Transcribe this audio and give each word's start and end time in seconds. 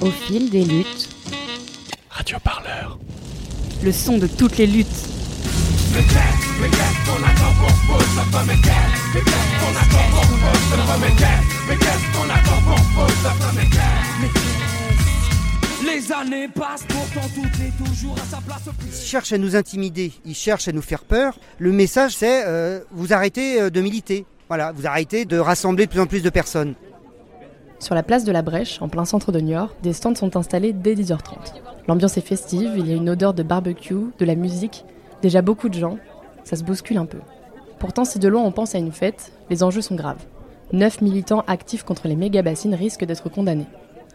Au 0.00 0.10
fil 0.10 0.50
des 0.50 0.62
luttes. 0.62 1.08
Radio 2.10 2.36
Parleur. 2.44 2.98
Le 3.82 3.90
son 3.92 4.18
de 4.18 4.26
toutes 4.26 4.58
les 4.58 4.66
luttes. 4.66 4.86
Les 15.82 16.12
années 16.12 16.48
passent, 16.48 16.84
pourtant 16.86 17.28
tout 17.34 17.62
est 17.62 17.84
toujours 17.84 18.16
à 18.16 18.26
sa 18.30 18.42
place. 18.42 18.62
Ils 18.86 19.06
cherchent 19.06 19.32
à 19.32 19.38
nous 19.38 19.56
intimider, 19.56 20.12
ils 20.26 20.34
cherchent 20.34 20.68
à 20.68 20.72
nous 20.72 20.82
faire 20.82 21.04
peur. 21.04 21.38
Le 21.58 21.72
message 21.72 22.16
c'est 22.16 22.44
euh, 22.46 22.80
vous 22.90 23.14
arrêtez 23.14 23.62
euh, 23.62 23.70
de 23.70 23.80
militer. 23.80 24.26
Voilà, 24.48 24.72
vous 24.72 24.86
arrêtez 24.86 25.24
de 25.24 25.38
rassembler 25.38 25.86
de 25.86 25.90
plus 25.90 26.00
en 26.00 26.06
plus 26.06 26.22
de 26.22 26.30
personnes. 26.30 26.74
Sur 27.78 27.94
la 27.94 28.02
place 28.02 28.24
de 28.24 28.32
la 28.32 28.42
Brèche, 28.42 28.80
en 28.80 28.88
plein 28.88 29.04
centre 29.04 29.32
de 29.32 29.40
Niort, 29.40 29.74
des 29.82 29.92
stands 29.92 30.14
sont 30.14 30.36
installés 30.36 30.72
dès 30.72 30.94
10h30. 30.94 31.54
L'ambiance 31.88 32.16
est 32.16 32.22
festive, 32.22 32.72
il 32.76 32.88
y 32.88 32.92
a 32.92 32.96
une 32.96 33.10
odeur 33.10 33.34
de 33.34 33.42
barbecue, 33.42 34.12
de 34.18 34.24
la 34.24 34.34
musique, 34.34 34.84
déjà 35.22 35.42
beaucoup 35.42 35.68
de 35.68 35.74
gens, 35.74 35.98
ça 36.42 36.56
se 36.56 36.64
bouscule 36.64 36.96
un 36.96 37.06
peu. 37.06 37.18
Pourtant, 37.78 38.04
si 38.04 38.18
de 38.18 38.28
loin 38.28 38.42
on 38.42 38.50
pense 38.50 38.74
à 38.74 38.78
une 38.78 38.92
fête, 38.92 39.32
les 39.50 39.62
enjeux 39.62 39.82
sont 39.82 39.94
graves. 39.94 40.24
Neuf 40.72 41.02
militants 41.02 41.44
actifs 41.46 41.84
contre 41.84 42.08
les 42.08 42.16
méga-bassines 42.16 42.74
risquent 42.74 43.04
d'être 43.04 43.28
condamnés. 43.28 43.66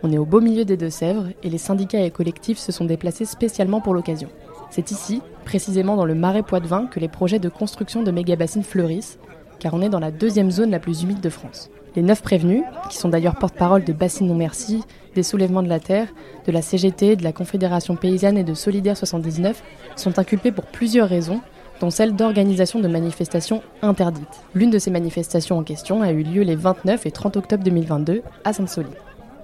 On 0.03 0.11
est 0.11 0.17
au 0.17 0.25
beau 0.25 0.41
milieu 0.41 0.65
des 0.65 0.77
Deux-Sèvres 0.77 1.27
et 1.43 1.49
les 1.49 1.59
syndicats 1.59 2.01
et 2.01 2.09
collectifs 2.09 2.57
se 2.57 2.71
sont 2.71 2.85
déplacés 2.85 3.25
spécialement 3.25 3.79
pour 3.79 3.93
l'occasion. 3.93 4.29
C'est 4.71 4.89
ici, 4.89 5.21
précisément 5.45 5.95
dans 5.95 6.05
le 6.05 6.15
marais 6.15 6.43
Poitevin, 6.43 6.87
que 6.87 6.99
les 6.99 7.07
projets 7.07 7.39
de 7.39 7.49
construction 7.49 8.01
de 8.01 8.09
méga-bassines 8.09 8.63
fleurissent, 8.63 9.19
car 9.59 9.75
on 9.75 9.81
est 9.81 9.89
dans 9.89 9.99
la 9.99 10.11
deuxième 10.11 10.49
zone 10.49 10.71
la 10.71 10.79
plus 10.79 11.03
humide 11.03 11.21
de 11.21 11.29
France. 11.29 11.69
Les 11.95 12.01
neuf 12.01 12.21
prévenus, 12.21 12.63
qui 12.89 12.97
sont 12.97 13.09
d'ailleurs 13.09 13.35
porte-parole 13.35 13.83
de 13.83 13.91
Bassines 13.91 14.27
Non 14.27 14.35
Merci, 14.35 14.83
des 15.13 15.23
Soulèvements 15.23 15.61
de 15.61 15.67
la 15.67 15.81
Terre, 15.81 16.07
de 16.45 16.51
la 16.51 16.61
CGT, 16.61 17.17
de 17.17 17.23
la 17.23 17.33
Confédération 17.33 17.97
Paysanne 17.97 18.37
et 18.37 18.45
de 18.45 18.53
Solidaire 18.53 18.95
79, 18.95 19.61
sont 19.97 20.17
inculpés 20.17 20.53
pour 20.53 20.65
plusieurs 20.65 21.09
raisons, 21.09 21.41
dont 21.81 21.89
celle 21.89 22.15
d'organisation 22.15 22.79
de 22.79 22.87
manifestations 22.87 23.61
interdites. 23.81 24.41
L'une 24.55 24.69
de 24.69 24.79
ces 24.79 24.91
manifestations 24.91 25.57
en 25.57 25.63
question 25.63 26.01
a 26.01 26.11
eu 26.11 26.23
lieu 26.23 26.43
les 26.43 26.55
29 26.55 27.05
et 27.05 27.11
30 27.11 27.35
octobre 27.35 27.63
2022 27.63 28.21
à 28.45 28.53
Sainte-Soline. 28.53 28.91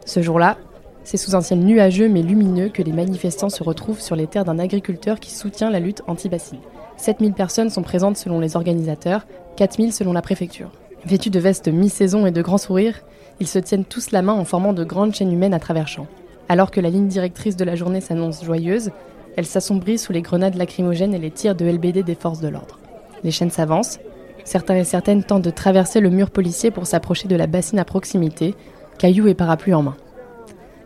Ce 0.06 0.22
jour-là, 0.22 0.58
c'est 1.04 1.18
sous 1.18 1.36
un 1.36 1.42
ciel 1.42 1.60
nuageux 1.60 2.08
mais 2.08 2.22
lumineux 2.22 2.70
que 2.70 2.82
les 2.82 2.94
manifestants 2.94 3.50
se 3.50 3.64
retrouvent 3.64 4.00
sur 4.00 4.16
les 4.16 4.28
terres 4.28 4.46
d'un 4.46 4.60
agriculteur 4.60 5.20
qui 5.20 5.32
soutient 5.32 5.70
la 5.70 5.82
lutte 5.82 6.04
anti-bassine. 6.08 6.60
7000 6.96 7.34
personnes 7.34 7.70
sont 7.70 7.84
présentes 7.84 8.18
selon 8.18 8.40
les 8.40 8.56
organisateurs, 8.56 9.26
4000 9.58 9.92
selon 9.92 10.14
la 10.14 10.22
préfecture. 10.22 10.72
Vêtus 11.06 11.30
de 11.30 11.40
vestes 11.40 11.68
mi-saison 11.68 12.26
et 12.26 12.32
de 12.32 12.42
grands 12.42 12.58
sourires, 12.58 13.02
ils 13.40 13.48
se 13.48 13.60
tiennent 13.60 13.86
tous 13.86 14.12
la 14.12 14.22
main 14.22 14.34
en 14.34 14.46
formant 14.46 14.74
de 14.74 14.84
grandes 14.84 15.14
chaînes 15.14 15.32
humaines 15.32 15.54
à 15.54 15.60
travers 15.60 15.88
champs. 15.88 16.08
Alors 16.50 16.72
que 16.72 16.82
la 16.82 16.90
ligne 16.90 17.08
directrice 17.08 17.56
de 17.56 17.66
la 17.66 17.76
journée 17.76 18.02
s'annonce 18.02 18.44
joyeuse, 18.44 18.92
elle 19.36 19.46
s'assombrit 19.46 19.98
sous 19.98 20.14
les 20.14 20.22
grenades 20.22 20.56
lacrymogènes 20.56 21.14
et 21.14 21.20
les 21.20 21.32
tirs 21.32 21.56
de 21.56 21.66
LBD 21.66 22.04
des 22.04 22.16
forces 22.16 22.40
de 22.40 22.48
l'ordre. 22.48 22.80
Les 23.24 23.32
chaînes 23.32 23.52
s'avancent, 23.52 24.00
certains 24.44 24.76
et 24.76 24.84
certaines 24.84 25.24
tentent 25.24 25.44
de 25.44 25.50
traverser 25.50 26.00
le 26.00 26.10
mur 26.10 26.32
policier 26.32 26.72
pour 26.72 26.88
s'approcher 26.88 27.28
de 27.28 27.36
la 27.36 27.48
bassine 27.48 27.80
à 27.80 27.86
proximité, 27.86 28.56
cailloux 28.98 29.28
et 29.28 29.36
parapluie 29.36 29.74
en 29.74 29.84
main. 29.84 29.98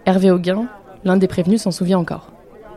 Hervé 0.06 0.32
Auguin, 0.32 0.68
l'un 1.06 1.18
des 1.18 1.28
prévenus, 1.28 1.62
s'en 1.62 1.72
souvient 1.72 2.00
encore. 2.00 2.31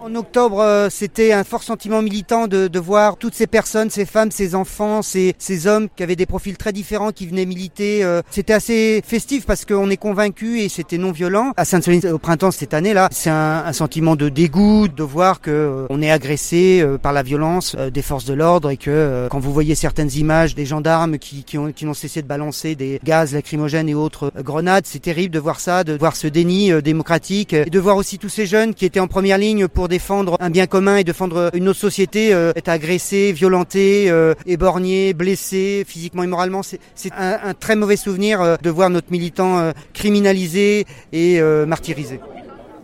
En 0.04 0.14
octobre, 0.16 0.60
euh, 0.60 0.88
c'était 0.90 1.32
un 1.32 1.44
fort 1.44 1.62
sentiment 1.62 2.02
militant 2.02 2.46
de, 2.46 2.68
de, 2.68 2.78
voir 2.78 3.16
toutes 3.16 3.34
ces 3.34 3.46
personnes, 3.46 3.88
ces 3.88 4.04
femmes, 4.04 4.30
ces 4.30 4.54
enfants, 4.54 5.00
ces, 5.00 5.34
ces, 5.38 5.66
hommes 5.66 5.88
qui 5.96 6.02
avaient 6.02 6.14
des 6.14 6.26
profils 6.26 6.58
très 6.58 6.74
différents 6.74 7.10
qui 7.10 7.26
venaient 7.26 7.46
militer. 7.46 8.04
Euh, 8.04 8.20
c'était 8.30 8.52
assez 8.52 9.02
festif 9.02 9.46
parce 9.46 9.64
qu'on 9.64 9.88
est 9.88 9.96
convaincu 9.96 10.60
et 10.60 10.68
c'était 10.68 10.98
non 10.98 11.10
violent. 11.10 11.52
À 11.56 11.64
Sainte-Soline 11.64 12.06
au 12.08 12.18
printemps 12.18 12.50
cette 12.50 12.74
année-là, 12.74 13.08
c'est 13.12 13.30
un, 13.30 13.64
un, 13.64 13.72
sentiment 13.72 14.14
de 14.14 14.28
dégoût 14.28 14.88
de 14.88 15.02
voir 15.02 15.40
que 15.40 15.50
euh, 15.50 15.86
on 15.88 16.02
est 16.02 16.10
agressé 16.10 16.84
par 17.00 17.14
la 17.14 17.22
violence 17.22 17.74
des 17.74 18.02
forces 18.02 18.26
de 18.26 18.34
l'ordre 18.34 18.68
et 18.68 18.76
que 18.76 19.26
quand 19.30 19.40
vous 19.40 19.54
voyez 19.54 19.74
certaines 19.74 20.12
images 20.12 20.54
des 20.54 20.66
gendarmes 20.66 21.16
qui, 21.16 21.44
qui, 21.44 21.56
ont, 21.56 21.72
qui 21.72 21.86
n'ont 21.86 21.94
cessé 21.94 22.20
de 22.20 22.26
balancer 22.26 22.74
des 22.74 23.00
gaz 23.04 23.32
lacrymogènes 23.32 23.88
et 23.88 23.94
autres 23.94 24.30
grenades, 24.42 24.84
c'est 24.86 25.00
terrible 25.00 25.32
de 25.32 25.38
voir 25.38 25.60
ça, 25.60 25.82
de 25.82 25.96
voir 25.96 26.14
ce 26.14 26.26
déni 26.26 26.82
démocratique 26.82 27.54
et 27.54 27.70
de 27.70 27.80
voir 27.80 27.96
aussi 27.96 28.18
tous 28.18 28.28
ces 28.28 28.44
jeunes 28.44 28.74
qui 28.74 28.84
étaient 28.84 29.00
en 29.00 29.08
première 29.08 29.38
ligne 29.38 29.66
pour 29.66 29.88
défendre 29.94 30.36
un 30.40 30.50
bien 30.50 30.66
commun 30.66 30.96
et 30.96 31.04
défendre 31.04 31.50
une 31.54 31.68
autre 31.68 31.78
société, 31.78 32.34
euh, 32.34 32.52
être 32.56 32.68
agressé, 32.68 33.32
violenté, 33.32 34.10
euh, 34.10 34.34
éborgné, 34.44 35.14
blessé 35.14 35.84
physiquement 35.86 36.24
et 36.24 36.26
moralement. 36.26 36.62
C'est 36.62 37.12
un, 37.12 37.38
un, 37.50 37.54
très 37.54 37.76
mauvais 37.76 37.96
souvenir 37.96 38.40
euh, 38.40 38.56
de 38.60 38.70
voir 38.70 38.90
notre 38.90 39.10
militant 39.12 39.58
euh, 39.58 39.72
criminalisé 39.92 40.84
et 41.12 41.40
euh, 41.40 41.64
martyrisé. 41.64 42.18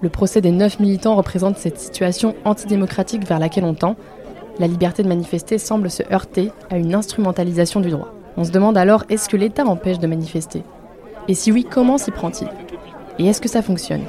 Le 0.03 0.09
procès 0.09 0.41
des 0.41 0.53
neuf 0.53 0.79
militants 0.79 1.17
représente 1.17 1.59
cette 1.59 1.79
situation 1.79 2.37
antidémocratique 2.45 3.27
vers 3.27 3.41
laquelle 3.41 3.65
on 3.65 3.75
tend. 3.75 3.97
La 4.61 4.69
liberté 4.69 5.03
de 5.03 5.09
manifester 5.09 5.59
semble 5.59 5.91
se 5.91 6.05
heurter 6.13 6.53
à 6.71 6.79
une 6.79 6.95
instrumentalisation 6.95 7.81
du 7.81 7.91
droit. 7.91 8.15
On 8.37 8.45
se 8.45 8.53
demande 8.53 8.79
alors 8.79 9.03
est-ce 9.09 9.29
que 9.29 9.37
l'État 9.37 9.65
empêche 9.65 9.99
de 9.99 10.07
manifester? 10.07 10.63
Et 11.27 11.35
si 11.35 11.51
oui, 11.51 11.67
comment 11.69 11.99
s'y 11.99 12.13
prend-il? 12.13 12.49
Et 13.19 13.27
est-ce 13.27 13.41
que 13.41 13.49
ça 13.49 13.63
fonctionne? 13.63 14.05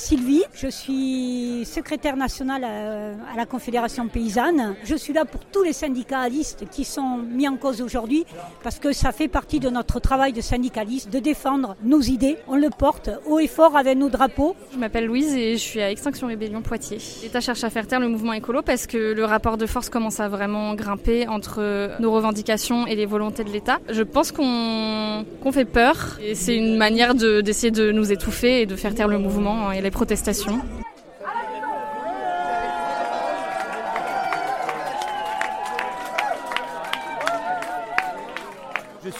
Sylvie, 0.00 0.44
je 0.54 0.66
suis 0.66 1.66
secrétaire 1.66 2.16
nationale 2.16 2.64
à, 2.64 3.36
la 3.36 3.44
Confédération 3.44 4.08
paysanne. 4.08 4.74
Je 4.82 4.94
suis 4.94 5.12
là 5.12 5.26
pour 5.26 5.44
tous 5.44 5.62
les 5.62 5.74
syndicalistes 5.74 6.64
qui 6.70 6.86
sont 6.86 7.18
mis 7.18 7.46
en 7.46 7.56
cause 7.58 7.82
aujourd'hui 7.82 8.24
parce 8.62 8.78
que 8.78 8.92
ça 8.92 9.12
fait 9.12 9.28
partie 9.28 9.60
de 9.60 9.68
notre 9.68 10.00
travail 10.00 10.32
de 10.32 10.40
syndicaliste 10.40 11.10
de 11.10 11.18
défendre 11.18 11.76
nos 11.84 12.00
idées. 12.00 12.38
On 12.48 12.56
le 12.56 12.70
porte 12.70 13.10
haut 13.26 13.40
et 13.40 13.46
fort 13.46 13.76
avec 13.76 13.98
nos 13.98 14.08
drapeaux. 14.08 14.56
Je 14.72 14.78
m'appelle 14.78 15.04
Louise 15.04 15.34
et 15.34 15.52
je 15.58 15.62
suis 15.62 15.82
à 15.82 15.90
Extinction 15.90 16.28
Rébellion 16.28 16.62
Poitiers. 16.62 16.98
L'État 17.22 17.40
cherche 17.40 17.62
à 17.62 17.68
faire 17.68 17.86
taire 17.86 18.00
le 18.00 18.08
mouvement 18.08 18.32
écolo 18.32 18.62
parce 18.62 18.86
que 18.86 19.12
le 19.12 19.24
rapport 19.26 19.58
de 19.58 19.66
force 19.66 19.90
commence 19.90 20.18
à 20.18 20.28
vraiment 20.28 20.74
grimper 20.74 21.28
entre 21.28 22.00
nos 22.00 22.10
revendications 22.10 22.86
et 22.86 22.96
les 22.96 23.06
volontés 23.06 23.44
de 23.44 23.50
l'État. 23.50 23.80
Je 23.90 24.02
pense 24.02 24.32
qu'on 24.32 25.26
qu 25.44 25.52
fait 25.52 25.66
peur 25.66 26.18
et 26.22 26.34
c'est 26.34 26.56
une 26.56 26.78
manière 26.78 27.14
d'essayer 27.14 27.70
de, 27.70 27.92
nous 27.92 28.12
étouffer 28.12 28.62
et 28.62 28.66
de 28.66 28.76
faire 28.76 28.94
taire 28.94 29.08
le 29.08 29.18
mouvement 29.18 29.70
les 29.90 29.92
protestations. 29.92 30.60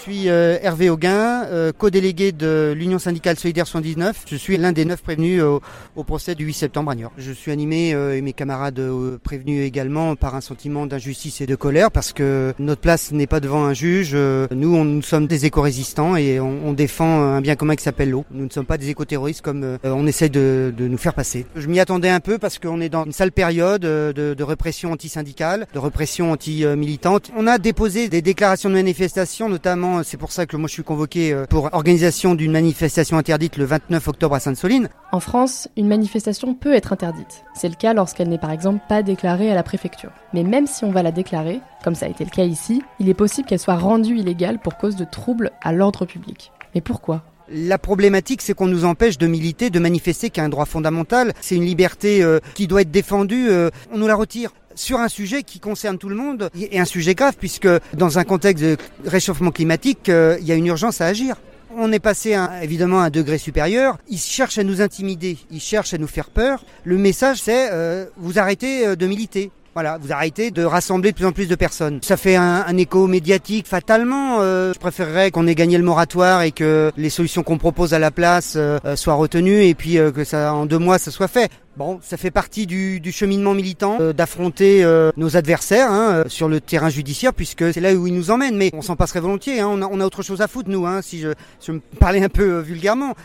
Suis 0.01 0.29
euh, 0.29 0.57
Hervé 0.63 0.89
Auguin, 0.89 1.45
euh, 1.45 1.71
co-délégué 1.77 2.31
de 2.31 2.73
l'Union 2.75 2.97
syndicale 2.97 3.37
solidaire 3.37 3.67
79. 3.67 4.23
Je 4.25 4.35
suis 4.35 4.57
l'un 4.57 4.71
des 4.71 4.83
neuf 4.83 5.03
prévenus 5.03 5.43
au, 5.43 5.61
au, 5.95 6.03
procès 6.03 6.33
du 6.33 6.45
8 6.45 6.53
septembre 6.53 6.89
à 6.89 6.95
Niort. 6.95 7.11
Je 7.19 7.31
suis 7.31 7.51
animé, 7.51 7.93
euh, 7.93 8.17
et 8.17 8.21
mes 8.21 8.33
camarades 8.33 8.81
prévenus 9.23 9.63
également, 9.63 10.15
par 10.15 10.33
un 10.33 10.41
sentiment 10.41 10.87
d'injustice 10.87 11.41
et 11.41 11.45
de 11.45 11.55
colère 11.55 11.91
parce 11.91 12.13
que 12.13 12.55
notre 12.57 12.81
place 12.81 13.11
n'est 13.11 13.27
pas 13.27 13.39
devant 13.39 13.63
un 13.63 13.75
juge. 13.75 14.15
nous, 14.15 14.75
on, 14.75 14.85
nous 14.85 15.03
sommes 15.03 15.27
des 15.27 15.45
éco-résistants 15.45 16.15
et 16.15 16.39
on, 16.39 16.69
on, 16.69 16.73
défend 16.73 17.21
un 17.21 17.41
bien 17.41 17.55
commun 17.55 17.75
qui 17.75 17.83
s'appelle 17.83 18.09
l'eau. 18.09 18.25
Nous 18.31 18.45
ne 18.45 18.49
sommes 18.49 18.65
pas 18.65 18.79
des 18.79 18.89
éco-terroristes 18.89 19.41
comme 19.41 19.77
on 19.83 20.07
essaie 20.07 20.29
de, 20.29 20.73
de, 20.75 20.87
nous 20.87 20.97
faire 20.97 21.13
passer. 21.13 21.45
Je 21.55 21.67
m'y 21.67 21.79
attendais 21.79 22.09
un 22.09 22.21
peu 22.21 22.39
parce 22.39 22.57
qu'on 22.57 22.81
est 22.81 22.89
dans 22.89 23.05
une 23.05 23.11
sale 23.11 23.31
période 23.31 23.81
de, 23.81 24.13
de 24.13 24.43
répression 24.43 24.91
anti-syndicale, 24.91 25.67
de 25.71 25.79
répression 25.79 26.31
anti-militante. 26.31 27.29
On 27.37 27.45
a 27.45 27.59
déposé 27.59 28.09
des 28.09 28.23
déclarations 28.23 28.69
de 28.69 28.75
manifestation, 28.75 29.47
notamment 29.47 29.90
c'est 30.03 30.17
pour 30.17 30.31
ça 30.31 30.45
que 30.45 30.57
moi 30.57 30.67
je 30.67 30.73
suis 30.73 30.83
convoqué 30.83 31.33
euh, 31.33 31.45
pour 31.45 31.69
organisation 31.73 32.35
d'une 32.35 32.51
manifestation 32.51 33.17
interdite 33.17 33.57
le 33.57 33.65
29 33.65 34.07
octobre 34.07 34.35
à 34.35 34.39
Sainte-Soline. 34.39 34.89
En 35.11 35.19
France, 35.19 35.67
une 35.77 35.87
manifestation 35.87 36.53
peut 36.53 36.73
être 36.73 36.93
interdite. 36.93 37.43
C'est 37.53 37.69
le 37.69 37.75
cas 37.75 37.93
lorsqu'elle 37.93 38.29
n'est 38.29 38.37
par 38.37 38.51
exemple 38.51 38.83
pas 38.87 39.03
déclarée 39.03 39.51
à 39.51 39.55
la 39.55 39.63
préfecture. 39.63 40.11
Mais 40.33 40.43
même 40.43 40.67
si 40.67 40.83
on 40.83 40.91
va 40.91 41.03
la 41.03 41.11
déclarer, 41.11 41.59
comme 41.83 41.95
ça 41.95 42.05
a 42.05 42.09
été 42.09 42.23
le 42.23 42.29
cas 42.29 42.43
ici, 42.43 42.81
il 42.99 43.09
est 43.09 43.13
possible 43.13 43.47
qu'elle 43.47 43.59
soit 43.59 43.75
rendue 43.75 44.17
illégale 44.17 44.59
pour 44.59 44.77
cause 44.77 44.95
de 44.95 45.05
troubles 45.05 45.51
à 45.61 45.73
l'ordre 45.73 46.05
public. 46.05 46.51
Mais 46.75 46.81
pourquoi? 46.81 47.23
La 47.53 47.77
problématique, 47.77 48.41
c'est 48.41 48.53
qu'on 48.53 48.67
nous 48.67 48.85
empêche 48.85 49.17
de 49.17 49.27
militer, 49.27 49.69
de 49.69 49.79
manifester, 49.79 50.29
qui 50.29 50.39
est 50.39 50.43
un 50.43 50.49
droit 50.49 50.65
fondamental. 50.65 51.33
C'est 51.41 51.55
une 51.55 51.65
liberté 51.65 52.23
euh, 52.23 52.39
qui 52.53 52.65
doit 52.65 52.81
être 52.81 52.91
défendue. 52.91 53.49
Euh, 53.49 53.69
on 53.91 53.97
nous 53.97 54.07
la 54.07 54.15
retire 54.15 54.51
sur 54.75 54.99
un 54.99 55.07
sujet 55.07 55.43
qui 55.43 55.59
concerne 55.59 55.97
tout 55.97 56.09
le 56.09 56.15
monde 56.15 56.49
et 56.59 56.79
un 56.79 56.85
sujet 56.85 57.15
grave 57.15 57.35
puisque 57.39 57.67
dans 57.93 58.19
un 58.19 58.23
contexte 58.23 58.63
de 58.63 58.77
réchauffement 59.05 59.51
climatique, 59.51 60.09
euh, 60.09 60.37
il 60.39 60.47
y 60.47 60.51
a 60.51 60.55
une 60.55 60.67
urgence 60.67 61.01
à 61.01 61.07
agir. 61.07 61.35
On 61.77 61.91
est 61.93 61.99
passé 61.99 62.37
évidemment 62.61 62.99
à 62.99 63.05
un 63.05 63.09
degré 63.09 63.37
supérieur. 63.37 63.97
Ils 64.09 64.17
cherchent 64.17 64.57
à 64.57 64.63
nous 64.63 64.81
intimider, 64.81 65.37
ils 65.51 65.61
cherchent 65.61 65.93
à 65.93 65.97
nous 65.97 66.07
faire 66.07 66.29
peur. 66.29 66.65
Le 66.83 66.97
message, 66.97 67.41
c'est 67.41 67.69
euh, 67.71 68.05
vous 68.17 68.39
arrêtez 68.39 68.95
de 68.95 69.07
militer. 69.07 69.51
Voilà, 69.73 69.97
vous 70.01 70.11
arrêtez 70.11 70.51
de 70.51 70.65
rassembler 70.65 71.11
de 71.11 71.15
plus 71.15 71.25
en 71.25 71.31
plus 71.31 71.47
de 71.47 71.55
personnes. 71.55 71.99
Ça 72.03 72.17
fait 72.17 72.35
un, 72.35 72.65
un 72.67 72.75
écho 72.75 73.07
médiatique 73.07 73.67
fatalement. 73.67 74.39
Euh, 74.41 74.73
je 74.73 74.79
préférerais 74.79 75.31
qu'on 75.31 75.47
ait 75.47 75.55
gagné 75.55 75.77
le 75.77 75.83
moratoire 75.85 76.41
et 76.41 76.51
que 76.51 76.91
les 76.97 77.09
solutions 77.09 77.41
qu'on 77.41 77.57
propose 77.57 77.93
à 77.93 77.99
la 77.99 78.11
place 78.11 78.55
euh, 78.57 78.79
euh, 78.83 78.97
soient 78.97 79.13
retenues 79.13 79.63
et 79.63 79.73
puis 79.73 79.97
euh, 79.97 80.11
que 80.11 80.25
ça 80.25 80.53
en 80.53 80.65
deux 80.65 80.77
mois 80.77 80.97
ça 80.97 81.09
soit 81.09 81.29
fait. 81.29 81.49
Bon, 81.77 81.99
ça 82.03 82.17
fait 82.17 82.31
partie 82.31 82.67
du, 82.67 82.99
du 82.99 83.13
cheminement 83.13 83.53
militant 83.53 83.97
euh, 84.01 84.11
d'affronter 84.11 84.83
euh, 84.83 85.09
nos 85.15 85.37
adversaires 85.37 85.89
hein, 85.89 86.11
euh, 86.15 86.23
sur 86.27 86.49
le 86.49 86.59
terrain 86.59 86.89
judiciaire 86.89 87.33
puisque 87.33 87.71
c'est 87.73 87.79
là 87.79 87.93
où 87.93 88.07
ils 88.07 88.13
nous 88.13 88.29
emmènent. 88.29 88.57
Mais 88.57 88.71
on 88.73 88.81
s'en 88.81 88.97
passerait 88.97 89.21
volontiers. 89.21 89.61
Hein, 89.61 89.69
on, 89.71 89.81
a, 89.81 89.87
on 89.89 90.01
a 90.01 90.05
autre 90.05 90.21
chose 90.21 90.41
à 90.41 90.49
foutre 90.49 90.69
nous, 90.69 90.85
hein, 90.85 91.01
si 91.01 91.21
je, 91.21 91.29
je 91.65 91.71
me 91.71 91.79
parlais 91.97 92.21
un 92.21 92.27
peu 92.27 92.55
euh, 92.55 92.61
vulgairement. 92.61 93.15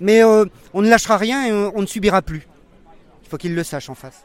Mais 0.00 0.22
on 0.22 0.82
ne 0.82 0.88
lâchera 0.88 1.16
rien 1.16 1.44
et 1.44 1.52
on 1.74 1.80
ne 1.80 1.86
subira 1.86 2.22
plus. 2.22 2.46
Il 3.24 3.28
faut 3.28 3.36
qu'ils 3.36 3.56
le 3.56 3.64
sachent 3.64 3.90
en 3.90 3.96
face. 3.96 4.22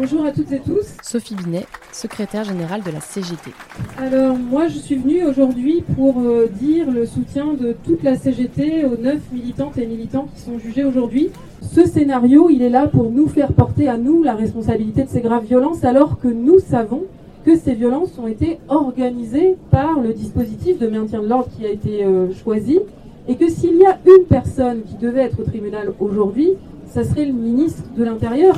Bonjour 0.00 0.24
à 0.26 0.30
toutes 0.30 0.52
et 0.52 0.60
tous. 0.60 0.94
Sophie 1.02 1.34
Binet, 1.34 1.66
secrétaire 1.90 2.44
générale 2.44 2.84
de 2.84 2.90
la 2.92 3.00
CGT. 3.00 3.50
Alors 3.96 4.36
moi 4.36 4.68
je 4.68 4.78
suis 4.78 4.94
venue 4.94 5.26
aujourd'hui 5.26 5.82
pour 5.96 6.20
euh, 6.20 6.46
dire 6.46 6.88
le 6.88 7.04
soutien 7.04 7.54
de 7.54 7.74
toute 7.84 8.04
la 8.04 8.16
CGT 8.16 8.84
aux 8.84 8.96
neuf 8.96 9.18
militantes 9.32 9.76
et 9.76 9.86
militants 9.86 10.28
qui 10.32 10.40
sont 10.40 10.56
jugés 10.60 10.84
aujourd'hui. 10.84 11.30
Ce 11.62 11.84
scénario, 11.84 12.48
il 12.48 12.62
est 12.62 12.68
là 12.70 12.86
pour 12.86 13.10
nous 13.10 13.26
faire 13.26 13.52
porter 13.52 13.88
à 13.88 13.98
nous 13.98 14.22
la 14.22 14.36
responsabilité 14.36 15.02
de 15.02 15.08
ces 15.08 15.20
graves 15.20 15.46
violences 15.46 15.82
alors 15.82 16.20
que 16.20 16.28
nous 16.28 16.60
savons 16.60 17.02
que 17.44 17.56
ces 17.56 17.74
violences 17.74 18.16
ont 18.20 18.28
été 18.28 18.60
organisées 18.68 19.56
par 19.72 19.98
le 19.98 20.12
dispositif 20.12 20.78
de 20.78 20.86
maintien 20.86 21.22
de 21.22 21.26
l'ordre 21.26 21.48
qui 21.58 21.66
a 21.66 21.70
été 21.70 22.04
euh, 22.04 22.32
choisi 22.44 22.78
et 23.26 23.34
que 23.34 23.50
s'il 23.50 23.76
y 23.76 23.84
a 23.84 23.98
une 24.06 24.26
personne 24.26 24.82
qui 24.84 24.94
devait 24.94 25.22
être 25.22 25.40
au 25.40 25.44
tribunal 25.44 25.92
aujourd'hui, 25.98 26.50
ça 26.86 27.02
serait 27.02 27.24
le 27.24 27.32
ministre 27.32 27.82
de 27.96 28.04
l'Intérieur. 28.04 28.54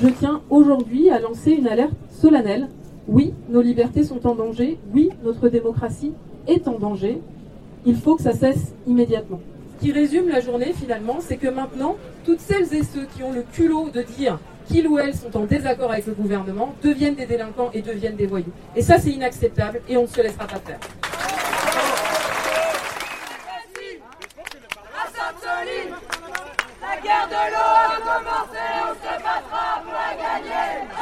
Je 0.00 0.08
tiens 0.08 0.42
aujourd'hui 0.48 1.10
à 1.10 1.18
lancer 1.18 1.50
une 1.50 1.66
alerte 1.66 1.92
solennelle. 2.20 2.68
Oui, 3.08 3.34
nos 3.48 3.62
libertés 3.62 4.04
sont 4.04 4.24
en 4.28 4.36
danger. 4.36 4.78
Oui, 4.94 5.10
notre 5.24 5.48
démocratie 5.48 6.12
est 6.46 6.68
en 6.68 6.78
danger. 6.78 7.20
Il 7.84 7.96
faut 7.96 8.14
que 8.14 8.22
ça 8.22 8.32
cesse 8.32 8.74
immédiatement. 8.86 9.40
Ce 9.74 9.84
qui 9.84 9.90
résume 9.92 10.28
la 10.28 10.40
journée 10.40 10.72
finalement, 10.72 11.16
c'est 11.20 11.36
que 11.36 11.48
maintenant, 11.48 11.96
toutes 12.24 12.40
celles 12.40 12.72
et 12.74 12.84
ceux 12.84 13.06
qui 13.16 13.24
ont 13.24 13.32
le 13.32 13.42
culot 13.42 13.88
de 13.90 14.02
dire 14.02 14.38
qu'ils 14.66 14.86
ou 14.86 14.98
elles 14.98 15.14
sont 15.14 15.36
en 15.36 15.44
désaccord 15.46 15.90
avec 15.90 16.06
le 16.06 16.12
gouvernement 16.12 16.74
deviennent 16.82 17.16
des 17.16 17.26
délinquants 17.26 17.70
et 17.74 17.82
deviennent 17.82 18.16
des 18.16 18.26
voyous. 18.26 18.52
Et 18.76 18.82
ça, 18.82 18.98
c'est 18.98 19.10
inacceptable 19.10 19.80
et 19.88 19.96
on 19.96 20.02
ne 20.02 20.06
se 20.06 20.20
laissera 20.20 20.46
pas 20.46 20.60
faire. 20.60 20.78
La 26.80 26.96
guerre 27.02 27.28
de 27.28 27.52
l'eau 27.52 27.58
a 27.58 27.96
commencé, 28.00 28.64
on 28.82 28.94
se 28.94 29.22
battra 29.22 29.82
pour 29.82 29.92
la 29.92 30.14
gagner. 30.14 30.48
Al-Massi, 30.48 30.58
Assad 30.58 30.64
Solide, 30.64 30.64
la 30.64 30.64
guerre 30.66 30.88
de 30.88 30.94
l'eau. 30.94 30.97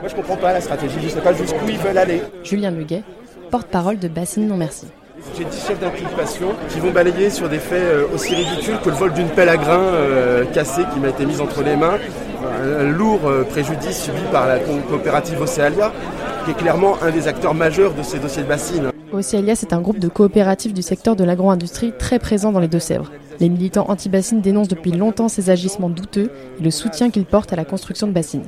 Moi, 0.00 0.08
je 0.08 0.14
comprends 0.14 0.36
pas 0.36 0.52
la 0.52 0.60
stratégie. 0.60 0.96
Je 1.02 1.08
sais 1.08 1.20
pas 1.20 1.32
jusqu'où 1.32 1.68
ils 1.68 1.78
veulent 1.78 1.98
aller. 1.98 2.22
Julien 2.42 2.70
Muguet, 2.70 3.02
porte-parole 3.50 3.98
de 3.98 4.08
Bassine 4.08 4.46
Non 4.48 4.56
Merci. 4.56 4.86
J'ai 5.36 5.44
10 5.44 5.66
chefs 5.66 5.78
d'inculpation 5.80 6.54
qui 6.70 6.80
vont 6.80 6.90
balayer 6.92 7.28
sur 7.28 7.48
des 7.50 7.58
faits 7.58 7.82
euh, 7.82 8.06
aussi 8.14 8.34
ridicules 8.34 8.78
que 8.82 8.88
le 8.88 8.94
vol 8.96 9.12
d'une 9.12 9.28
pelle 9.28 9.50
à 9.50 9.58
grains 9.58 9.78
euh, 9.92 10.46
cassée 10.46 10.80
qui 10.94 10.98
m'a 10.98 11.08
été 11.08 11.26
mise 11.26 11.42
entre 11.42 11.62
les 11.62 11.76
mains. 11.76 11.98
Un 12.64 12.84
lourd 12.84 13.20
euh, 13.26 13.44
préjudice 13.44 14.04
subi 14.04 14.22
par 14.32 14.46
la 14.48 14.58
co- 14.58 14.78
coopérative 14.88 15.38
Océalia, 15.42 15.92
qui 16.46 16.52
est 16.52 16.54
clairement 16.54 16.96
un 17.02 17.10
des 17.10 17.28
acteurs 17.28 17.52
majeurs 17.52 17.92
de 17.92 18.02
ces 18.02 18.18
dossiers 18.18 18.42
de 18.44 18.48
bassine. 18.48 18.90
Océalia, 19.12 19.56
c'est 19.56 19.72
un 19.72 19.80
groupe 19.80 19.98
de 19.98 20.08
coopératifs 20.08 20.72
du 20.72 20.82
secteur 20.82 21.16
de 21.16 21.24
l'agro-industrie 21.24 21.92
très 21.98 22.18
présent 22.18 22.52
dans 22.52 22.60
les 22.60 22.68
Deux-Sèvres. 22.68 23.10
Les 23.40 23.48
militants 23.48 23.86
anti-bassines 23.88 24.40
dénoncent 24.40 24.68
depuis 24.68 24.92
longtemps 24.92 25.28
ces 25.28 25.50
agissements 25.50 25.90
douteux 25.90 26.30
et 26.58 26.62
le 26.62 26.70
soutien 26.70 27.10
qu'ils 27.10 27.24
portent 27.24 27.52
à 27.52 27.56
la 27.56 27.64
construction 27.64 28.06
de 28.06 28.12
bassines. 28.12 28.44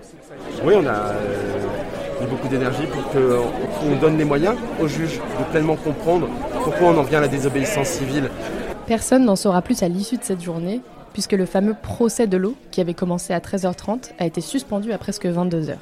Oui, 0.64 0.75
on 0.76 0.87
a 0.87 0.91
euh, 0.91 2.20
mis 2.20 2.26
beaucoup 2.26 2.49
d'énergie 2.49 2.87
pour 2.87 3.09
qu'on 3.11 3.97
donne 4.00 4.19
les 4.19 4.25
moyens 4.25 4.55
aux 4.81 4.88
juges 4.88 5.19
de 5.38 5.50
pleinement 5.50 5.76
comprendre 5.76 6.29
pourquoi 6.62 6.88
on 6.88 6.99
en 6.99 7.03
vient 7.03 7.19
à 7.19 7.23
la 7.23 7.29
désobéissance 7.29 7.88
civile. 7.88 8.31
Personne 8.87 9.25
n'en 9.25 9.37
saura 9.37 9.62
plus 9.62 9.82
à 9.82 9.88
l'issue 9.88 10.17
de 10.17 10.25
cette 10.25 10.43
journée, 10.43 10.81
puisque 11.12 11.32
le 11.32 11.47
fameux 11.47 11.75
procès 11.75 12.26
de 12.26 12.37
l'eau, 12.37 12.55
qui 12.70 12.81
avait 12.81 12.94
commencé 12.94 13.32
à 13.32 13.38
13h30, 13.38 14.11
a 14.19 14.26
été 14.26 14.41
suspendu 14.41 14.93
à 14.93 14.99
presque 14.99 15.26
22h. 15.26 15.76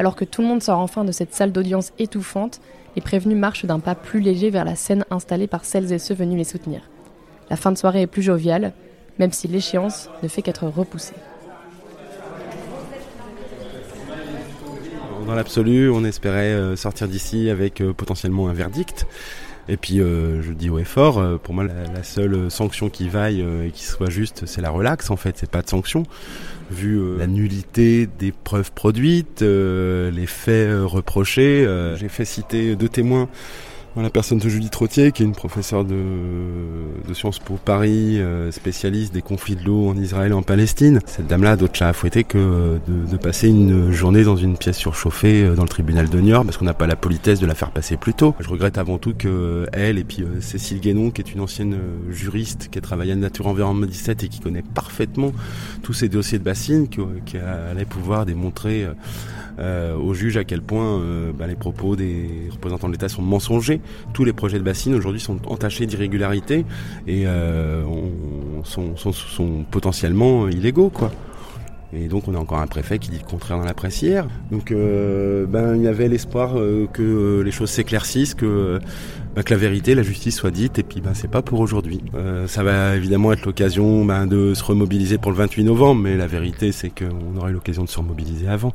Alors 0.00 0.16
que 0.16 0.24
tout 0.24 0.40
le 0.40 0.48
monde 0.48 0.62
sort 0.62 0.78
enfin 0.78 1.04
de 1.04 1.12
cette 1.12 1.34
salle 1.34 1.52
d'audience 1.52 1.92
étouffante, 1.98 2.62
les 2.96 3.02
prévenus 3.02 3.36
marchent 3.36 3.66
d'un 3.66 3.80
pas 3.80 3.94
plus 3.94 4.20
léger 4.20 4.48
vers 4.48 4.64
la 4.64 4.74
scène 4.74 5.04
installée 5.10 5.46
par 5.46 5.66
celles 5.66 5.92
et 5.92 5.98
ceux 5.98 6.14
venus 6.14 6.38
les 6.38 6.44
soutenir. 6.44 6.80
La 7.50 7.56
fin 7.56 7.70
de 7.70 7.76
soirée 7.76 8.00
est 8.00 8.06
plus 8.06 8.22
joviale, 8.22 8.72
même 9.18 9.30
si 9.30 9.46
l'échéance 9.46 10.08
ne 10.22 10.28
fait 10.28 10.40
qu'être 10.40 10.66
repoussée. 10.66 11.12
Dans 15.26 15.34
l'absolu, 15.34 15.90
on 15.90 16.02
espérait 16.02 16.54
euh, 16.54 16.76
sortir 16.76 17.06
d'ici 17.06 17.50
avec 17.50 17.82
euh, 17.82 17.92
potentiellement 17.92 18.48
un 18.48 18.54
verdict. 18.54 19.06
Et 19.70 19.76
puis, 19.76 20.00
euh, 20.00 20.42
je 20.42 20.52
dis 20.52 20.68
et 20.68 20.84
fort, 20.84 21.18
euh, 21.18 21.36
pour 21.36 21.54
moi, 21.54 21.62
la, 21.64 22.02
seule 22.02 22.50
sanction 22.50 22.90
qui 22.90 23.08
vaille 23.08 23.40
euh, 23.40 23.68
et 23.68 23.70
qui 23.70 23.84
soit 23.84 24.10
juste, 24.10 24.44
c'est 24.46 24.60
la 24.60 24.70
relaxe, 24.70 25.10
en 25.10 25.16
fait. 25.16 25.38
C'est 25.38 25.48
pas 25.48 25.62
de 25.62 25.68
sanction. 25.68 26.02
Vu 26.72 27.00
la 27.18 27.28
nullité 27.28 28.08
des 28.18 28.32
preuves 28.32 28.72
produites, 28.72 29.42
les 29.42 30.26
faits 30.26 30.70
reprochés, 30.84 31.66
j'ai 31.96 32.08
fait 32.08 32.24
citer 32.24 32.76
deux 32.76 32.88
témoins 32.88 33.28
la 33.96 34.10
personne 34.10 34.38
de 34.38 34.48
Julie 34.48 34.70
Trottier, 34.70 35.12
qui 35.12 35.22
est 35.22 35.26
une 35.26 35.34
professeure 35.34 35.84
de, 35.84 35.96
de 37.06 37.14
Sciences 37.14 37.38
Po 37.40 37.58
Paris, 37.62 38.20
euh, 38.20 38.52
spécialiste 38.52 39.12
des 39.12 39.22
conflits 39.22 39.56
de 39.56 39.64
l'eau 39.64 39.88
en 39.88 39.96
Israël 39.96 40.30
et 40.30 40.34
en 40.34 40.42
Palestine. 40.42 41.00
Cette 41.06 41.26
dame-là 41.26 41.52
a 41.52 41.56
d'autres 41.56 41.74
chats 41.74 41.88
à 41.88 41.92
que 41.92 42.38
euh, 42.38 42.78
de, 42.86 43.10
de 43.10 43.16
passer 43.16 43.48
une 43.48 43.90
journée 43.90 44.22
dans 44.22 44.36
une 44.36 44.56
pièce 44.56 44.76
surchauffée 44.76 45.42
euh, 45.42 45.54
dans 45.54 45.62
le 45.62 45.68
tribunal 45.68 46.08
de 46.08 46.20
Niort, 46.20 46.44
parce 46.44 46.56
qu'on 46.56 46.64
n'a 46.64 46.74
pas 46.74 46.86
la 46.86 46.96
politesse 46.96 47.40
de 47.40 47.46
la 47.46 47.54
faire 47.54 47.72
passer 47.72 47.96
plus 47.96 48.14
tôt. 48.14 48.34
Je 48.38 48.48
regrette 48.48 48.78
avant 48.78 48.98
tout 48.98 49.14
que 49.14 49.28
euh, 49.28 49.66
elle 49.72 49.98
et 49.98 50.04
puis 50.04 50.22
euh, 50.22 50.40
Cécile 50.40 50.80
Guénon, 50.80 51.10
qui 51.10 51.20
est 51.20 51.32
une 51.32 51.40
ancienne 51.40 51.76
juriste 52.10 52.68
qui 52.70 52.78
a 52.78 52.80
travaillé 52.80 53.12
à 53.12 53.16
Nature 53.16 53.46
Environnement 53.48 53.86
17 53.86 54.24
et 54.24 54.28
qui 54.28 54.40
connaît 54.40 54.62
parfaitement 54.62 55.32
tous 55.82 55.92
ces 55.92 56.08
dossiers 56.08 56.38
de 56.38 56.44
bassines, 56.44 56.88
qui 56.88 57.36
allait 57.38 57.84
pouvoir 57.84 58.24
démontrer 58.24 58.84
euh, 58.84 58.92
euh, 59.60 59.94
aux 59.96 60.14
juges 60.14 60.36
à 60.36 60.44
quel 60.44 60.62
point 60.62 60.98
euh, 61.00 61.32
bah, 61.36 61.46
les 61.46 61.54
propos 61.54 61.94
des 61.96 62.48
représentants 62.50 62.86
de 62.88 62.92
l'État 62.92 63.08
sont 63.08 63.22
mensongers. 63.22 63.80
Tous 64.14 64.24
les 64.24 64.32
projets 64.32 64.58
de 64.58 64.64
bassines 64.64 64.94
aujourd'hui 64.94 65.20
sont 65.20 65.38
entachés 65.46 65.86
d'irrégularités 65.86 66.64
et 67.06 67.24
euh, 67.26 67.82
on- 67.84 68.64
sont, 68.64 68.96
sont, 68.96 69.12
sont 69.12 69.64
potentiellement 69.70 70.48
illégaux, 70.48 70.90
quoi. 70.90 71.10
Et 71.92 72.06
donc 72.06 72.28
on 72.28 72.34
a 72.36 72.38
encore 72.38 72.58
un 72.60 72.68
préfet 72.68 73.00
qui 73.00 73.10
dit 73.10 73.18
le 73.18 73.28
contraire 73.28 73.58
dans 73.58 73.64
la 73.64 73.74
presse 73.74 74.00
hier. 74.00 74.28
Donc 74.52 74.70
euh, 74.70 75.44
ben 75.44 75.74
il 75.74 75.82
y 75.82 75.88
avait 75.88 76.06
l'espoir 76.08 76.56
euh, 76.56 76.86
que 76.92 77.02
euh, 77.02 77.42
les 77.42 77.50
choses 77.50 77.70
s'éclaircissent, 77.70 78.34
que, 78.34 78.78
ben, 79.34 79.42
que 79.42 79.54
la 79.54 79.60
vérité, 79.60 79.94
la 79.94 80.02
justice 80.02 80.36
soit 80.36 80.50
dite. 80.50 80.78
Et 80.78 80.82
puis 80.82 81.00
ben 81.00 81.14
c'est 81.14 81.30
pas 81.30 81.42
pour 81.42 81.60
aujourd'hui. 81.60 82.02
Euh, 82.14 82.46
ça 82.46 82.62
va 82.62 82.96
évidemment 82.96 83.32
être 83.32 83.44
l'occasion 83.44 84.04
ben, 84.04 84.26
de 84.26 84.54
se 84.54 84.64
remobiliser 84.64 85.18
pour 85.18 85.30
le 85.30 85.36
28 85.36 85.64
novembre, 85.64 86.02
mais 86.02 86.16
la 86.16 86.26
vérité 86.26 86.72
c'est 86.72 86.90
qu'on 86.90 87.36
aura 87.36 87.50
eu 87.50 87.52
l'occasion 87.52 87.84
de 87.84 87.88
se 87.88 87.98
remobiliser 87.98 88.48
avant, 88.48 88.72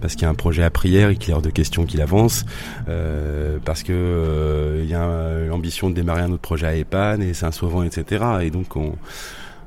parce 0.00 0.14
qu'il 0.14 0.22
y 0.22 0.26
a 0.26 0.30
un 0.30 0.34
projet 0.34 0.62
à 0.62 0.70
prière 0.70 1.10
et 1.10 1.16
qu'il 1.16 1.30
est 1.30 1.34
hors 1.34 1.42
de 1.42 1.50
question 1.50 1.84
qu'il 1.86 2.00
avance, 2.00 2.44
euh, 2.88 3.58
parce 3.64 3.82
que 3.82 3.92
euh, 3.92 4.80
il 4.82 4.90
y 4.90 4.94
a 4.94 5.46
l'ambition 5.48 5.90
de 5.90 5.94
démarrer 5.94 6.22
un 6.22 6.32
autre 6.32 6.42
projet 6.42 6.66
à 6.66 6.74
EPAN 6.76 7.20
et 7.20 7.34
c'est 7.34 7.46
un 7.46 7.52
sauvant, 7.52 7.82
etc. 7.82 8.24
Et 8.42 8.50
donc 8.50 8.76
on 8.76 8.94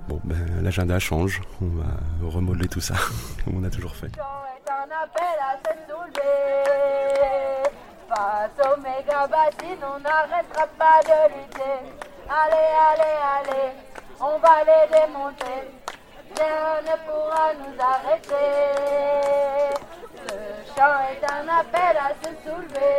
Bon, 0.09 0.19
ben, 0.23 0.37
l'agenda 0.63 0.97
change. 0.97 1.39
On 1.61 1.67
va 1.67 2.31
remodeler 2.31 2.67
tout 2.67 2.81
ça, 2.81 2.95
comme 3.45 3.57
on 3.57 3.63
a 3.63 3.69
toujours 3.69 3.95
fait. 3.95 4.09
Face 8.09 8.49
aux 8.65 8.77
méga 8.81 9.27
on 9.83 9.99
n'arrêtera 9.99 10.65
pas 10.79 10.99
de 11.03 11.19
lutter. 11.35 11.77
Allez, 12.27 12.71
allez, 12.89 13.17
allez, 13.37 13.69
on 14.19 14.39
va 14.39 14.63
les 14.63 14.87
démonter. 14.91 15.59
Rien 16.35 16.81
ne 16.81 16.95
pourra 17.05 17.53
nous 17.53 17.77
arrêter. 17.79 18.49
Ce 20.15 20.33
chant 20.73 20.97
est 21.11 21.23
un 21.31 21.47
appel 21.59 21.97
à 21.97 22.09
se 22.23 22.29
soulever. 22.43 22.97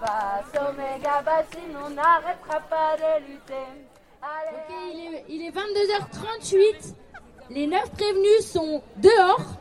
Face 0.00 0.62
aux 0.62 0.72
méga 0.74 1.22
bassines, 1.22 1.76
on 1.84 1.90
n'arrêtera 1.90 2.60
pas 2.70 2.96
de 2.96 3.26
lutter. 3.26 3.68
Allez, 4.22 4.56
Ok, 4.56 4.72
il 4.94 5.14
est, 5.14 5.24
il 5.28 5.46
est 5.46 5.50
22h38. 5.50 6.94
Les 7.50 7.66
neuf 7.66 7.90
prévenus 7.90 8.52
sont 8.52 8.82
dehors. 8.98 9.58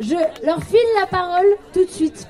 Je 0.00 0.14
leur 0.44 0.62
file 0.62 0.78
la 1.00 1.06
parole 1.06 1.46
tout 1.72 1.84
de 1.84 1.90
suite. 1.90 2.28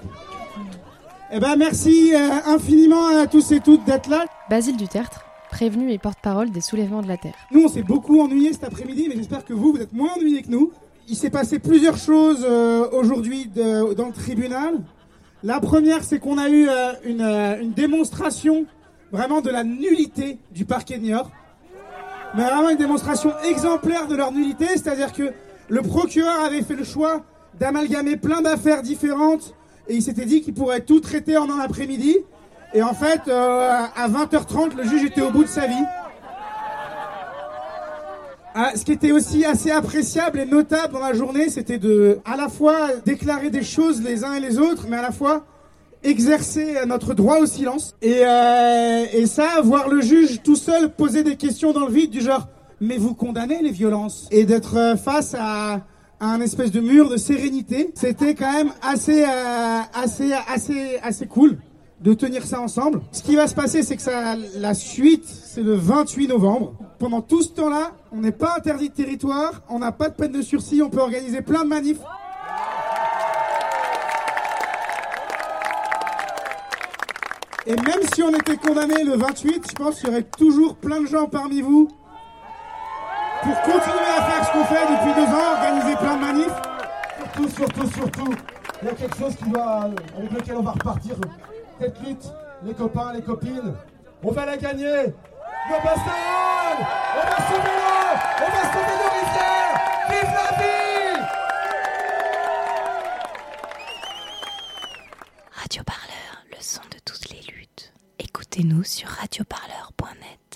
Eh 1.30 1.40
ben 1.40 1.56
merci 1.56 2.14
euh, 2.14 2.18
infiniment 2.46 3.08
à 3.08 3.26
tous 3.26 3.52
et 3.52 3.60
toutes 3.60 3.84
d'être 3.84 4.08
là. 4.08 4.24
Basile 4.48 4.76
Dutertre, 4.76 5.24
prévenu 5.50 5.92
et 5.92 5.98
porte-parole 5.98 6.50
des 6.50 6.62
soulèvements 6.62 7.02
de 7.02 7.08
la 7.08 7.18
Terre. 7.18 7.34
Nous, 7.50 7.62
on 7.64 7.68
s'est 7.68 7.82
beaucoup 7.82 8.20
ennuyés 8.20 8.52
cet 8.54 8.64
après-midi, 8.64 9.06
mais 9.08 9.16
j'espère 9.16 9.44
que 9.44 9.52
vous, 9.52 9.72
vous 9.72 9.80
êtes 9.80 9.92
moins 9.92 10.12
ennuyés 10.16 10.42
que 10.42 10.50
nous. 10.50 10.72
Il 11.06 11.16
s'est 11.16 11.30
passé 11.30 11.58
plusieurs 11.58 11.98
choses 11.98 12.44
euh, 12.48 12.88
aujourd'hui 12.92 13.46
dans 13.46 14.06
le 14.06 14.12
tribunal. 14.12 14.74
La 15.44 15.60
première, 15.60 16.02
c'est 16.02 16.18
qu'on 16.18 16.36
a 16.36 16.48
eu 16.48 16.68
euh, 16.68 16.92
une, 17.04 17.20
euh, 17.20 17.60
une 17.60 17.72
démonstration 17.72 18.66
vraiment 19.12 19.40
de 19.40 19.50
la 19.50 19.62
nullité 19.62 20.38
du 20.52 20.64
parquet 20.64 20.98
de 20.98 21.04
Niort. 21.04 21.30
Mais 22.34 22.42
vraiment 22.42 22.70
une 22.70 22.76
démonstration 22.76 23.32
exemplaire 23.48 24.08
de 24.08 24.16
leur 24.16 24.32
nullité, 24.32 24.66
c'est-à-dire 24.72 25.12
que 25.12 25.32
le 25.68 25.82
procureur 25.82 26.44
avait 26.44 26.62
fait 26.62 26.74
le 26.74 26.84
choix 26.84 27.22
d'amalgamer 27.58 28.16
plein 28.16 28.40
d'affaires 28.40 28.82
différentes 28.82 29.54
et 29.88 29.94
il 29.94 30.02
s'était 30.02 30.26
dit 30.26 30.42
qu'il 30.42 30.54
pourrait 30.54 30.82
tout 30.82 31.00
traiter 31.00 31.36
en 31.36 31.50
un 31.50 31.60
après-midi. 31.60 32.16
Et 32.74 32.82
en 32.82 32.92
fait, 32.92 33.22
euh, 33.28 33.84
à 33.96 34.08
20h30, 34.08 34.76
le 34.76 34.84
juge 34.84 35.04
était 35.04 35.22
au 35.22 35.30
bout 35.30 35.44
de 35.44 35.48
sa 35.48 35.66
vie. 35.66 35.84
Ah, 38.54 38.72
ce 38.74 38.84
qui 38.84 38.92
était 38.92 39.12
aussi 39.12 39.44
assez 39.44 39.70
appréciable 39.70 40.40
et 40.40 40.46
notable 40.46 40.92
dans 40.92 41.00
la 41.00 41.14
journée, 41.14 41.48
c'était 41.48 41.78
de 41.78 42.18
à 42.24 42.36
la 42.36 42.48
fois 42.48 42.88
déclarer 43.06 43.50
des 43.50 43.62
choses 43.62 44.02
les 44.02 44.24
uns 44.24 44.34
et 44.34 44.40
les 44.40 44.58
autres, 44.58 44.86
mais 44.88 44.96
à 44.96 45.02
la 45.02 45.12
fois 45.12 45.44
exercer 46.02 46.74
notre 46.86 47.14
droit 47.14 47.38
au 47.38 47.46
silence. 47.46 47.94
Et, 48.02 48.20
euh, 48.26 49.04
et 49.12 49.26
ça, 49.26 49.60
voir 49.62 49.88
le 49.88 50.00
juge 50.00 50.42
tout 50.42 50.56
seul 50.56 50.90
poser 50.90 51.22
des 51.22 51.36
questions 51.36 51.72
dans 51.72 51.86
le 51.86 51.92
vide 51.92 52.10
du 52.10 52.20
genre 52.20 52.48
mais 52.80 52.96
vous 52.96 53.14
condamnez 53.14 53.62
les 53.62 53.70
violences? 53.70 54.28
Et 54.30 54.44
d'être 54.44 54.76
euh, 54.76 54.96
face 54.96 55.34
à, 55.38 55.74
à 55.74 55.80
un 56.20 56.40
espèce 56.40 56.70
de 56.70 56.80
mur 56.80 57.08
de 57.08 57.16
sérénité, 57.16 57.92
c'était 57.94 58.34
quand 58.34 58.52
même 58.52 58.72
assez 58.82 59.24
euh, 59.24 59.80
assez 59.94 60.32
assez 60.32 60.98
assez 61.02 61.26
cool 61.26 61.58
de 62.00 62.14
tenir 62.14 62.44
ça 62.44 62.60
ensemble. 62.60 63.00
Ce 63.12 63.22
qui 63.22 63.36
va 63.36 63.46
se 63.48 63.54
passer, 63.54 63.82
c'est 63.82 63.96
que 63.96 64.02
ça, 64.02 64.36
la 64.56 64.74
suite, 64.74 65.24
c'est 65.26 65.62
le 65.62 65.74
28 65.74 66.28
novembre. 66.28 66.74
Pendant 66.98 67.20
tout 67.20 67.42
ce 67.42 67.48
temps-là, 67.50 67.92
on 68.12 68.20
n'est 68.20 68.32
pas 68.32 68.54
interdit 68.56 68.88
de 68.88 68.94
territoire, 68.94 69.62
on 69.68 69.80
n'a 69.80 69.92
pas 69.92 70.08
de 70.08 70.14
peine 70.14 70.32
de 70.32 70.42
sursis, 70.42 70.80
on 70.82 70.90
peut 70.90 71.00
organiser 71.00 71.42
plein 71.42 71.64
de 71.64 71.68
manifs. 71.68 71.98
Et 77.66 77.74
même 77.74 78.00
si 78.14 78.22
on 78.22 78.30
était 78.30 78.56
condamné 78.56 79.04
le 79.04 79.16
28, 79.16 79.64
je 79.68 79.74
pense 79.74 79.96
qu'il 79.96 80.08
y 80.08 80.12
aurait 80.12 80.22
toujours 80.22 80.76
plein 80.76 81.02
de 81.02 81.06
gens 81.06 81.26
parmi 81.26 81.60
vous 81.60 81.88
pour 83.48 83.62
continuer 83.62 84.10
à 84.18 84.22
faire 84.22 84.46
ce 84.46 84.52
qu'on 84.52 84.64
fait 84.64 84.86
depuis 84.92 85.14
deux 85.14 85.32
ans, 85.34 85.52
organiser 85.56 85.96
plein 85.96 86.16
de 86.16 86.20
manifs. 86.20 86.60
Surtout, 87.16 87.48
surtout, 87.48 87.90
surtout, 87.92 88.34
il 88.82 88.88
y 88.88 88.90
a 88.90 88.94
quelque 88.94 89.16
chose 89.16 89.36
qui 89.36 89.50
va, 89.50 89.88
avec 90.16 90.32
lequel 90.32 90.56
on 90.56 90.62
va 90.62 90.72
repartir. 90.72 91.14
Tête 91.78 91.96
lutte, 92.06 92.32
les 92.62 92.74
copains, 92.74 93.12
les 93.14 93.22
copines. 93.22 93.74
On 94.22 94.32
va 94.32 94.44
la 94.44 94.56
gagner. 94.56 95.14
Le 95.70 95.84
Bastard 95.84 96.78
On 97.14 97.26
va 97.28 97.36
sauver 97.48 97.74
l'eau 97.76 98.16
On 98.40 98.50
va 98.50 98.62
sauver 98.72 98.94
Vive 100.08 100.32
la 100.34 100.56
vie 100.56 101.20
Radio 105.52 105.82
Parleur, 105.84 106.44
le 106.50 106.56
son 106.60 106.80
de 106.90 106.98
toutes 107.04 107.28
les 107.30 107.42
luttes. 107.52 107.92
Écoutez-nous 108.18 108.84
sur 108.84 109.08
radioparleur.com. 109.08 110.47